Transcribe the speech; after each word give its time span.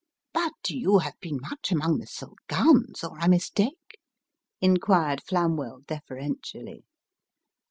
"But 0.33 0.67
you 0.71 0.97
have 0.97 1.13
been 1.19 1.37
much 1.39 1.71
among 1.71 1.99
the 1.99 2.07
silk 2.07 2.39
gowns, 2.47 3.03
or 3.03 3.19
I 3.19 3.27
mistake?" 3.27 3.99
inquired 4.59 5.21
Flamwell, 5.23 5.81
deferentially. 5.85 6.85